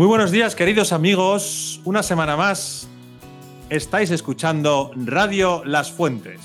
Muy 0.00 0.06
buenos 0.06 0.30
días, 0.30 0.54
queridos 0.54 0.94
amigos. 0.94 1.82
Una 1.84 2.02
semana 2.02 2.34
más 2.34 2.88
estáis 3.68 4.10
escuchando 4.10 4.92
Radio 4.96 5.62
Las 5.66 5.92
Fuentes. 5.92 6.40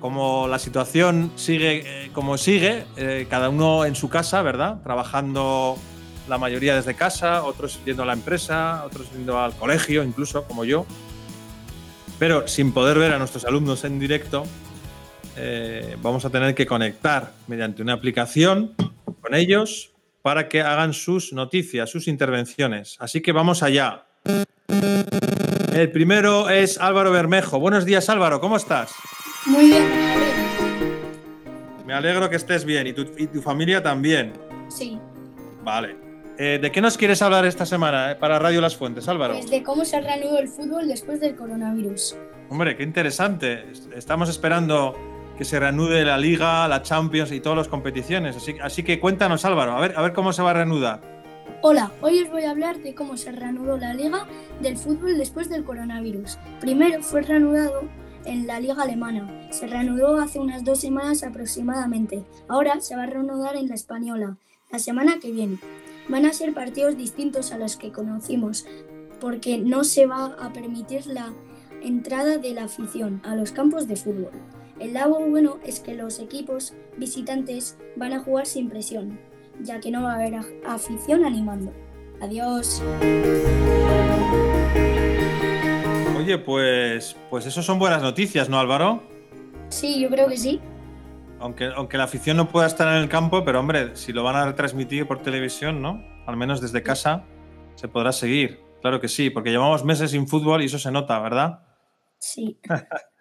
Como 0.00 0.48
la 0.48 0.58
situación 0.58 1.30
sigue 1.36 1.82
eh, 1.84 2.10
como 2.14 2.38
sigue, 2.38 2.86
eh, 2.96 3.26
cada 3.28 3.50
uno 3.50 3.84
en 3.84 3.94
su 3.94 4.08
casa, 4.08 4.40
¿verdad? 4.40 4.80
Trabajando 4.82 5.76
la 6.30 6.38
mayoría 6.38 6.74
desde 6.74 6.94
casa, 6.94 7.44
otros 7.44 7.78
yendo 7.84 8.04
a 8.04 8.06
la 8.06 8.14
empresa, 8.14 8.84
otros 8.86 9.12
yendo 9.12 9.38
al 9.38 9.52
colegio, 9.52 10.02
incluso 10.02 10.44
como 10.44 10.64
yo. 10.64 10.86
Pero 12.18 12.48
sin 12.48 12.72
poder 12.72 12.98
ver 12.98 13.12
a 13.12 13.18
nuestros 13.18 13.44
alumnos 13.44 13.84
en 13.84 13.98
directo, 13.98 14.44
eh, 15.36 15.94
vamos 16.00 16.24
a 16.24 16.30
tener 16.30 16.54
que 16.54 16.64
conectar 16.64 17.34
mediante 17.48 17.82
una 17.82 17.92
aplicación 17.92 18.72
con 19.20 19.34
ellos 19.34 19.90
para 20.22 20.48
que 20.48 20.62
hagan 20.62 20.92
sus 20.92 21.32
noticias, 21.32 21.90
sus 21.90 22.08
intervenciones. 22.08 22.96
Así 22.98 23.20
que 23.20 23.32
vamos 23.32 23.62
allá. 23.62 24.04
El 25.72 25.90
primero 25.92 26.48
es 26.50 26.78
Álvaro 26.78 27.12
Bermejo. 27.12 27.60
Buenos 27.60 27.84
días 27.84 28.08
Álvaro, 28.08 28.40
¿cómo 28.40 28.56
estás? 28.56 28.92
Muy 29.46 29.66
bien. 29.66 29.86
Me 31.86 31.94
alegro 31.94 32.28
que 32.28 32.36
estés 32.36 32.64
bien 32.64 32.86
y 32.86 32.92
tu, 32.92 33.02
y 33.16 33.26
tu 33.28 33.40
familia 33.40 33.82
también. 33.82 34.32
Sí. 34.68 34.98
Vale. 35.62 36.08
Eh, 36.40 36.60
¿De 36.62 36.70
qué 36.70 36.80
nos 36.80 36.96
quieres 36.96 37.20
hablar 37.20 37.44
esta 37.46 37.66
semana 37.66 38.12
eh, 38.12 38.14
para 38.14 38.38
Radio 38.38 38.60
Las 38.60 38.76
Fuentes, 38.76 39.08
Álvaro? 39.08 39.34
Pues 39.34 39.50
de 39.50 39.62
cómo 39.64 39.84
se 39.84 40.00
reanudó 40.00 40.38
el 40.38 40.46
fútbol 40.46 40.86
después 40.86 41.18
del 41.20 41.34
coronavirus. 41.34 42.16
Hombre, 42.48 42.76
qué 42.76 42.84
interesante. 42.84 43.64
Estamos 43.96 44.28
esperando 44.28 44.94
que 45.38 45.44
se 45.44 45.60
reanude 45.60 46.04
la 46.04 46.18
Liga, 46.18 46.66
la 46.66 46.82
Champions 46.82 47.30
y 47.30 47.40
todas 47.40 47.56
las 47.56 47.68
competiciones. 47.68 48.36
Así, 48.60 48.82
que 48.82 48.98
cuéntanos, 48.98 49.44
Álvaro, 49.44 49.72
a 49.72 49.80
ver 49.80 50.12
cómo 50.12 50.32
se 50.32 50.42
va 50.42 50.50
a 50.50 50.54
reanudar. 50.54 51.00
Hola, 51.62 51.92
hoy 52.02 52.20
os 52.22 52.30
voy 52.30 52.42
a 52.42 52.50
hablar 52.50 52.78
de 52.78 52.94
cómo 52.94 53.16
se 53.16 53.30
reanudó 53.30 53.76
la 53.76 53.94
Liga 53.94 54.26
del 54.60 54.76
fútbol 54.76 55.16
después 55.16 55.48
del 55.48 55.64
coronavirus. 55.64 56.38
Primero 56.60 57.02
fue 57.02 57.22
reanudado 57.22 57.82
en 58.24 58.48
la 58.48 58.58
Liga 58.58 58.82
Alemana. 58.82 59.48
Se 59.50 59.68
reanudó 59.68 60.18
hace 60.18 60.40
unas 60.40 60.64
dos 60.64 60.80
semanas 60.80 61.22
aproximadamente. 61.22 62.24
Ahora 62.48 62.80
se 62.80 62.96
va 62.96 63.04
a 63.04 63.06
reanudar 63.06 63.56
en 63.56 63.68
la 63.68 63.76
Española, 63.76 64.36
la 64.72 64.78
semana 64.80 65.20
que 65.20 65.30
viene. 65.30 65.58
Van 66.08 66.26
a 66.26 66.32
ser 66.32 66.52
partidos 66.52 66.96
distintos 66.96 67.52
a 67.52 67.58
los 67.58 67.76
que 67.76 67.92
conocimos, 67.92 68.66
porque 69.20 69.58
no 69.58 69.84
se 69.84 70.06
va 70.06 70.36
a 70.40 70.52
permitir 70.52 71.06
la 71.06 71.32
entrada 71.82 72.38
de 72.38 72.54
la 72.54 72.64
afición 72.64 73.20
a 73.24 73.36
los 73.36 73.52
campos 73.52 73.86
de 73.86 73.96
fútbol. 73.96 74.32
El 74.80 74.94
lado 74.94 75.18
bueno 75.18 75.58
es 75.64 75.80
que 75.80 75.94
los 75.94 76.20
equipos 76.20 76.72
visitantes 76.96 77.76
van 77.96 78.12
a 78.12 78.20
jugar 78.20 78.46
sin 78.46 78.68
presión, 78.68 79.18
ya 79.60 79.80
que 79.80 79.90
no 79.90 80.04
va 80.04 80.12
a 80.12 80.14
haber 80.14 80.36
afición 80.64 81.24
animando. 81.24 81.72
Adiós. 82.20 82.80
Oye, 86.16 86.38
pues, 86.38 87.16
pues 87.28 87.46
eso 87.46 87.60
son 87.60 87.80
buenas 87.80 88.02
noticias, 88.02 88.48
¿no, 88.48 88.60
Álvaro? 88.60 89.02
Sí, 89.68 90.00
yo 90.00 90.08
creo 90.10 90.28
que 90.28 90.36
sí. 90.36 90.60
Aunque, 91.40 91.66
aunque 91.74 91.98
la 91.98 92.04
afición 92.04 92.36
no 92.36 92.48
pueda 92.48 92.68
estar 92.68 92.86
en 92.88 93.02
el 93.02 93.08
campo, 93.08 93.44
pero 93.44 93.58
hombre, 93.58 93.96
si 93.96 94.12
lo 94.12 94.22
van 94.22 94.36
a 94.36 94.46
retransmitir 94.46 95.08
por 95.08 95.22
televisión, 95.22 95.82
¿no? 95.82 96.00
Al 96.26 96.36
menos 96.36 96.60
desde 96.60 96.84
casa, 96.84 97.24
se 97.74 97.88
podrá 97.88 98.12
seguir. 98.12 98.60
Claro 98.80 99.00
que 99.00 99.08
sí, 99.08 99.30
porque 99.30 99.50
llevamos 99.50 99.84
meses 99.84 100.12
sin 100.12 100.28
fútbol 100.28 100.62
y 100.62 100.66
eso 100.66 100.78
se 100.78 100.92
nota, 100.92 101.18
¿verdad? 101.18 101.62
Sí. 102.18 102.60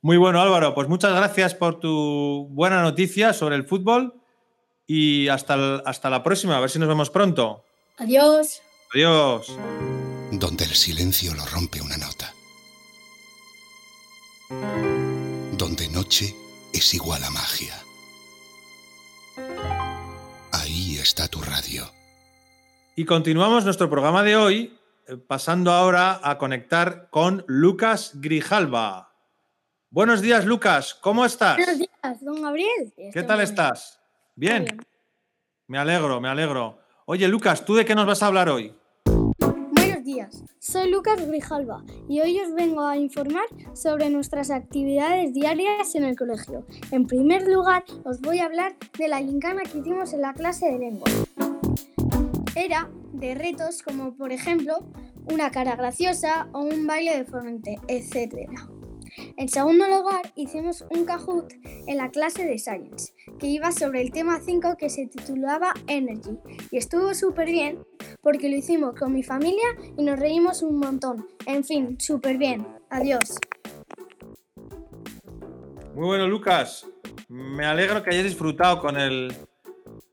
Muy 0.00 0.16
bueno, 0.16 0.40
Álvaro. 0.40 0.74
Pues 0.74 0.88
muchas 0.88 1.12
gracias 1.14 1.54
por 1.54 1.80
tu 1.80 2.48
buena 2.50 2.82
noticia 2.82 3.32
sobre 3.32 3.56
el 3.56 3.64
fútbol 3.64 4.14
y 4.86 5.28
hasta, 5.28 5.76
hasta 5.84 6.08
la 6.10 6.22
próxima. 6.22 6.56
A 6.56 6.60
ver 6.60 6.70
si 6.70 6.78
nos 6.78 6.88
vemos 6.88 7.10
pronto. 7.10 7.64
Adiós. 7.98 8.62
Adiós. 8.94 9.56
Donde 10.30 10.64
el 10.64 10.74
silencio 10.74 11.34
lo 11.34 11.44
rompe 11.46 11.80
una 11.80 11.96
nota. 11.96 12.32
Donde 15.52 15.88
noche 15.88 16.34
es 16.72 16.94
igual 16.94 17.24
a 17.24 17.30
magia. 17.30 17.74
Ahí 20.52 20.98
está 20.98 21.28
tu 21.28 21.40
radio. 21.42 21.90
Y 22.94 23.04
continuamos 23.04 23.64
nuestro 23.64 23.90
programa 23.90 24.22
de 24.22 24.36
hoy, 24.36 24.78
eh, 25.06 25.16
pasando 25.16 25.72
ahora 25.72 26.20
a 26.22 26.38
conectar 26.38 27.08
con 27.10 27.44
Lucas 27.46 28.12
Grijalva. 28.14 29.07
Buenos 29.90 30.20
días, 30.20 30.44
Lucas. 30.44 30.92
¿Cómo 30.92 31.24
estás? 31.24 31.56
Buenos 31.56 31.78
días, 31.78 32.20
don 32.22 32.42
Gabriel. 32.42 32.92
¿Qué 32.94 33.22
tal 33.22 33.40
estás? 33.40 33.98
¿Bien? 34.36 34.66
Me 35.66 35.78
alegro, 35.78 36.20
me 36.20 36.28
alegro. 36.28 36.78
Oye, 37.06 37.26
Lucas, 37.26 37.64
¿tú 37.64 37.74
de 37.74 37.86
qué 37.86 37.94
nos 37.94 38.04
vas 38.04 38.22
a 38.22 38.26
hablar 38.26 38.50
hoy? 38.50 38.74
Buenos 39.06 40.04
días, 40.04 40.44
soy 40.58 40.90
Lucas 40.90 41.26
Grijalva 41.26 41.82
y 42.06 42.20
hoy 42.20 42.38
os 42.38 42.52
vengo 42.52 42.86
a 42.86 42.98
informar 42.98 43.46
sobre 43.72 44.10
nuestras 44.10 44.50
actividades 44.50 45.32
diarias 45.32 45.94
en 45.94 46.04
el 46.04 46.18
colegio. 46.18 46.66
En 46.90 47.06
primer 47.06 47.48
lugar, 47.48 47.84
os 48.04 48.20
voy 48.20 48.40
a 48.40 48.44
hablar 48.44 48.76
de 48.98 49.08
la 49.08 49.20
gincana 49.20 49.62
que 49.62 49.78
hicimos 49.78 50.12
en 50.12 50.20
la 50.20 50.34
clase 50.34 50.66
de 50.66 50.78
lengua. 50.78 51.10
Era 52.54 52.90
de 53.14 53.34
retos 53.34 53.82
como, 53.82 54.14
por 54.14 54.32
ejemplo, 54.32 54.86
una 55.32 55.50
cara 55.50 55.76
graciosa 55.76 56.48
o 56.52 56.60
un 56.60 56.86
baile 56.86 57.16
de 57.16 57.24
frente, 57.24 57.78
etc. 57.88 58.50
En 59.38 59.48
segundo 59.48 59.86
lugar, 59.86 60.32
hicimos 60.34 60.84
un 60.90 61.04
Kahoot 61.04 61.52
en 61.86 61.96
la 61.96 62.10
clase 62.10 62.44
de 62.44 62.58
Science, 62.58 63.14
que 63.38 63.46
iba 63.46 63.70
sobre 63.70 64.02
el 64.02 64.10
tema 64.10 64.40
5 64.40 64.74
que 64.76 64.90
se 64.90 65.06
titulaba 65.06 65.74
Energy. 65.86 66.36
Y 66.72 66.76
estuvo 66.76 67.14
súper 67.14 67.46
bien 67.46 67.78
porque 68.20 68.48
lo 68.48 68.56
hicimos 68.56 68.96
con 68.96 69.12
mi 69.12 69.22
familia 69.22 69.68
y 69.96 70.02
nos 70.02 70.18
reímos 70.18 70.62
un 70.62 70.80
montón. 70.80 71.28
En 71.46 71.62
fin, 71.62 72.00
súper 72.00 72.36
bien. 72.36 72.66
Adiós. 72.90 73.38
Muy 75.94 76.06
bueno, 76.06 76.26
Lucas. 76.26 76.88
Me 77.28 77.64
alegro 77.64 78.02
que 78.02 78.10
hayas 78.10 78.24
disfrutado 78.24 78.80
con 78.80 78.96
el, 78.96 79.32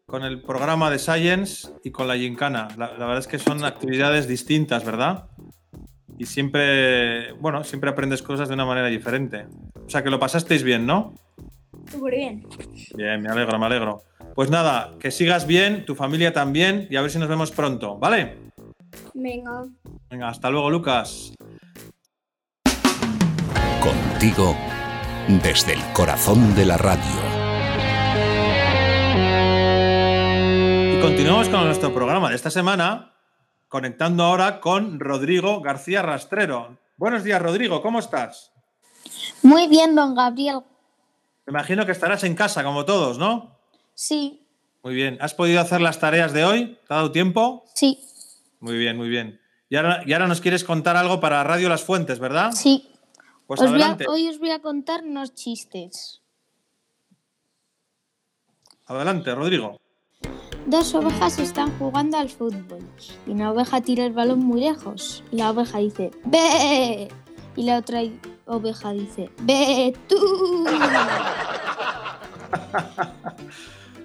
con 0.05 0.23
el 0.23 0.43
programa 0.43 0.91
de 0.91 0.99
Science 0.99 1.67
y 1.83 1.89
con 1.89 2.07
la 2.07 2.15
Gincana. 2.15 2.67
La, 2.77 2.91
la 2.91 3.07
verdad 3.07 3.17
es 3.17 3.27
que 3.27 3.39
son 3.39 3.65
actividades 3.65 4.27
distintas, 4.27 4.85
¿verdad? 4.85 5.29
Y 6.17 6.25
siempre, 6.25 7.33
bueno, 7.33 7.63
siempre 7.63 7.89
aprendes 7.89 8.21
cosas 8.21 8.47
de 8.47 8.53
una 8.53 8.65
manera 8.65 8.87
diferente. 8.87 9.47
O 9.85 9.89
sea, 9.89 10.03
que 10.03 10.09
lo 10.09 10.19
pasasteis 10.19 10.63
bien, 10.63 10.85
¿no? 10.85 11.13
Súper 11.91 12.15
bien. 12.15 12.47
Bien, 12.95 13.21
me 13.21 13.29
alegro, 13.29 13.59
me 13.59 13.65
alegro. 13.65 14.03
Pues 14.33 14.49
nada, 14.49 14.91
que 14.99 15.11
sigas 15.11 15.47
bien, 15.47 15.85
tu 15.85 15.95
familia 15.95 16.33
también, 16.33 16.87
y 16.89 16.95
a 16.95 17.01
ver 17.01 17.11
si 17.11 17.19
nos 17.19 17.29
vemos 17.29 17.51
pronto, 17.51 17.97
¿vale? 17.97 18.37
Venga. 19.13 19.65
Venga, 20.09 20.29
hasta 20.29 20.49
luego, 20.49 20.69
Lucas. 20.69 21.33
Contigo 23.81 24.55
desde 25.27 25.73
el 25.73 25.81
corazón 25.93 26.55
de 26.55 26.65
la 26.65 26.77
radio. 26.77 26.99
Y 30.93 31.01
continuamos 31.01 31.49
con 31.49 31.65
nuestro 31.65 31.93
programa 31.93 32.29
de 32.29 32.35
esta 32.35 32.49
semana, 32.49 33.14
conectando 33.79 34.23
ahora 34.23 34.61
con 34.61 35.01
Rodrigo 35.01 35.59
García 35.59 36.01
Rastrero. 36.01 36.77
Buenos 36.95 37.25
días, 37.25 37.41
Rodrigo, 37.41 37.81
¿cómo 37.81 37.99
estás? 37.99 38.53
Muy 39.43 39.67
bien, 39.67 39.95
don 39.95 40.15
Gabriel. 40.15 40.61
Me 41.45 41.51
imagino 41.51 41.85
que 41.85 41.91
estarás 41.91 42.23
en 42.23 42.35
casa, 42.35 42.63
como 42.63 42.85
todos, 42.85 43.17
¿no? 43.17 43.59
Sí, 43.93 44.47
Muy 44.81 44.93
bien. 44.95 45.17
¿Has 45.19 45.33
podido 45.33 45.59
hacer 45.59 45.81
las 45.81 45.99
tareas 45.99 46.31
de 46.31 46.45
hoy? 46.45 46.79
¿Te 46.87 46.93
ha 46.93 46.95
dado 46.97 47.11
tiempo? 47.11 47.65
sí, 47.73 47.99
Muy 48.61 48.77
bien, 48.77 48.95
muy 48.95 49.09
bien. 49.09 49.41
Y 49.67 49.75
ahora, 49.75 50.03
y 50.05 50.13
ahora 50.13 50.27
nos 50.27 50.39
quieres 50.39 50.63
contar 50.63 50.95
algo 50.95 51.19
para 51.19 51.43
Radio 51.43 51.67
Las 51.67 51.83
Fuentes, 51.83 52.17
¿verdad? 52.19 52.53
sí. 52.53 52.89
Pues 53.45 53.59
Os 53.59 53.69
a- 53.71 53.97
hoy 54.07 54.29
os 54.29 54.39
voy 54.39 54.51
a 54.51 54.61
contar 54.61 55.03
unos 55.03 55.33
chistes. 55.35 56.21
Adelante, 58.85 59.35
Rodrigo. 59.35 59.81
Dos 60.65 60.95
ovejas 60.95 61.37
están 61.37 61.77
jugando 61.77 62.17
al 62.17 62.27
fútbol 62.27 62.79
y 63.27 63.31
una 63.31 63.51
oveja 63.51 63.81
tira 63.81 64.03
el 64.03 64.13
balón 64.13 64.39
muy 64.39 64.61
lejos 64.61 65.23
y 65.31 65.37
la 65.37 65.51
oveja 65.51 65.77
dice 65.77 66.09
¡Ve! 66.25 67.07
Y 67.55 67.63
la 67.63 67.77
otra 67.77 68.01
oveja 68.47 68.91
dice 68.91 69.29
¡Ve 69.43 69.95
tú! 70.09 70.65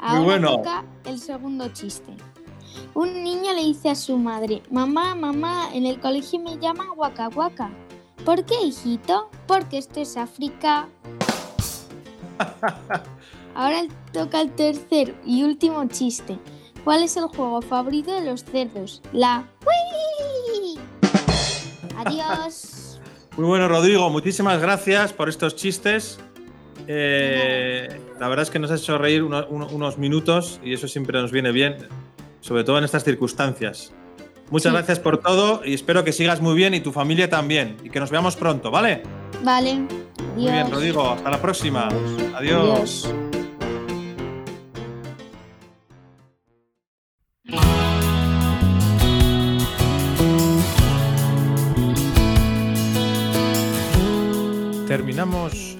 Ahora 0.00 0.20
bueno. 0.22 0.56
toca 0.56 0.84
el 1.04 1.18
segundo 1.18 1.68
chiste. 1.68 2.14
Un 2.92 3.22
niño 3.22 3.54
le 3.54 3.64
dice 3.64 3.88
a 3.88 3.94
su 3.94 4.18
madre, 4.18 4.62
mamá, 4.70 5.14
mamá, 5.14 5.68
en 5.72 5.86
el 5.86 5.98
colegio 5.98 6.40
me 6.40 6.58
llaman 6.58 6.88
Waka 6.96 7.28
Waka. 7.28 7.70
¿Por 8.24 8.44
qué, 8.44 8.62
hijito? 8.62 9.30
Porque 9.46 9.78
esto 9.78 10.00
es 10.00 10.18
África. 10.18 10.88
Ahora 13.54 13.82
toca 14.12 14.40
el 14.40 14.50
tercer 14.52 15.14
y 15.24 15.42
último 15.44 15.84
chiste. 15.88 16.38
¿Cuál 16.84 17.02
es 17.02 17.16
el 17.16 17.24
juego 17.24 17.60
favorito 17.62 18.12
de 18.12 18.22
los 18.24 18.44
cerdos? 18.44 19.02
La 19.12 19.44
Wii. 19.66 20.78
Adiós. 21.96 23.00
Muy 23.36 23.46
bueno, 23.46 23.68
Rodrigo. 23.68 24.08
Muchísimas 24.10 24.60
gracias 24.60 25.12
por 25.12 25.28
estos 25.28 25.56
chistes. 25.56 26.18
Eh, 26.88 28.00
la 28.18 28.28
verdad 28.28 28.42
es 28.44 28.50
que 28.50 28.58
nos 28.58 28.70
has 28.70 28.80
hecho 28.82 28.98
reír 28.98 29.22
uno- 29.22 29.46
uno- 29.50 29.68
unos 29.70 29.98
minutos 29.98 30.60
y 30.64 30.72
eso 30.72 30.88
siempre 30.88 31.20
nos 31.20 31.30
viene 31.32 31.52
bien. 31.52 31.88
sobre 32.42 32.64
todo 32.64 32.78
en 32.78 32.84
estas 32.84 33.04
circunstancias. 33.04 33.92
Muchas 34.50 34.72
Sí. 34.72 34.76
gracias 34.78 34.98
por 34.98 35.18
todo 35.18 35.60
y 35.62 35.74
espero 35.74 36.04
que 36.04 36.12
sigas 36.12 36.40
muy 36.40 36.54
bien 36.54 36.72
y 36.72 36.80
tu 36.80 36.90
familia 36.90 37.28
también. 37.28 37.76
Y 37.84 37.90
que 37.90 38.00
nos 38.00 38.10
veamos 38.10 38.34
pronto, 38.34 38.70
¿vale? 38.70 39.02
Vale. 39.44 39.74
Muy 40.34 40.44
bien. 40.50 40.70
Rodrigo. 40.70 41.06
Hasta 41.10 41.30
la 41.30 41.40
próxima. 41.42 41.88
Adiós. 42.34 42.34
Adiós. 42.34 43.29
Terminamos 54.90 55.76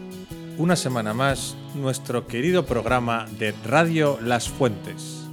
una 0.56 0.76
semana 0.76 1.12
más 1.14 1.56
nuestro 1.74 2.28
querido 2.28 2.64
programa 2.64 3.26
de 3.40 3.52
Radio 3.64 4.20
Las 4.22 4.48
Fuentes. 4.48 5.24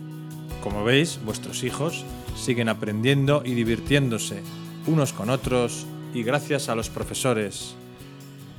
Como 0.63 0.83
veis, 0.83 1.19
vuestros 1.23 1.61
hijos 1.61 2.03
siguen 2.35 2.69
aprendiendo 2.69 3.43
y 3.45 3.53
divirtiéndose 3.53 4.41
unos 4.87 5.13
con 5.13 5.29
otros 5.29 5.85
y 6.11 6.23
gracias 6.23 6.69
a 6.69 6.75
los 6.75 6.89
profesores 6.89 7.75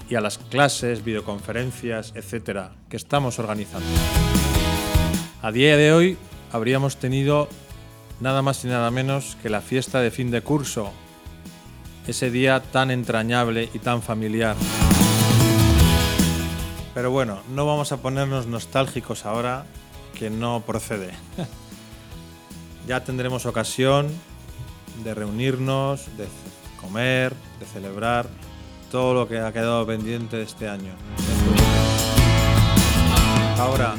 y 0.09 0.15
a 0.15 0.21
las 0.21 0.39
clases, 0.39 1.05
videoconferencias, 1.05 2.13
etcétera, 2.15 2.77
que 2.89 2.97
estamos 2.97 3.41
organizando. 3.41 3.89
A 5.43 5.51
día 5.51 5.77
de 5.77 5.93
hoy 5.93 6.17
habríamos 6.53 6.97
tenido 6.97 7.49
nada 8.21 8.41
más 8.43 8.65
y 8.65 8.69
nada 8.69 8.93
menos 8.93 9.37
que 9.43 9.51
la 9.51 9.63
fiesta 9.63 10.01
de 10.01 10.13
fin 10.13 10.31
de 10.31 10.43
curso, 10.43 10.93
ese 12.07 12.31
día 12.31 12.63
tan 12.63 12.93
entrañable 12.93 13.69
y 13.75 13.81
tan 13.81 14.01
familiar. 14.01 14.55
Pero 16.99 17.13
bueno, 17.13 17.39
no 17.55 17.65
vamos 17.65 17.93
a 17.93 17.99
ponernos 17.99 18.49
nostálgicos 18.49 19.25
ahora, 19.25 19.67
que 20.19 20.31
no 20.31 20.65
procede. 20.67 21.13
ya 22.89 23.05
tendremos 23.05 23.47
ocasión 23.47 24.09
de 25.05 25.15
reunirnos, 25.15 26.07
de 26.17 26.27
comer, 26.81 27.35
de 27.61 27.67
celebrar 27.67 28.27
todo 28.91 29.15
lo 29.15 29.29
que 29.29 29.39
ha 29.39 29.53
quedado 29.53 29.87
pendiente 29.87 30.39
de 30.39 30.43
este 30.43 30.69
año. 30.69 30.93
Ahora, 33.59 33.95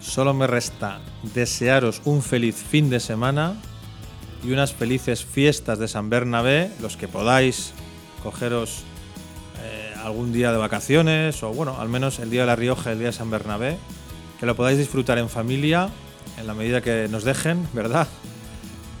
solo 0.00 0.32
me 0.32 0.46
resta 0.46 1.00
desearos 1.34 2.00
un 2.06 2.22
feliz 2.22 2.56
fin 2.56 2.88
de 2.88 3.00
semana 3.00 3.56
y 4.42 4.52
unas 4.52 4.72
felices 4.72 5.22
fiestas 5.22 5.78
de 5.78 5.86
San 5.86 6.08
Bernabé, 6.08 6.72
los 6.80 6.96
que 6.96 7.08
podáis 7.08 7.74
cogeros 8.22 8.84
eh, 9.62 9.94
algún 10.02 10.32
día 10.32 10.52
de 10.52 10.58
vacaciones 10.58 11.42
o 11.42 11.52
bueno, 11.52 11.80
al 11.80 11.88
menos 11.88 12.18
el 12.18 12.30
día 12.30 12.42
de 12.42 12.46
la 12.48 12.56
Rioja, 12.56 12.92
el 12.92 12.98
día 12.98 13.08
de 13.08 13.12
San 13.12 13.30
Bernabé, 13.30 13.78
que 14.40 14.46
lo 14.46 14.56
podáis 14.56 14.78
disfrutar 14.78 15.18
en 15.18 15.28
familia 15.28 15.88
en 16.38 16.46
la 16.46 16.54
medida 16.54 16.80
que 16.80 17.08
nos 17.08 17.24
dejen, 17.24 17.66
¿verdad? 17.72 18.08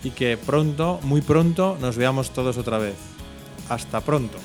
Y 0.04 0.10
que 0.10 0.36
pronto, 0.36 1.00
muy 1.02 1.20
pronto, 1.20 1.76
nos 1.80 1.96
veamos 1.96 2.30
todos 2.30 2.58
otra 2.58 2.78
vez. 2.78 2.96
Hasta 3.68 4.00
pronto. 4.00 4.38